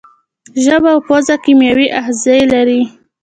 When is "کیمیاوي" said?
1.43-1.87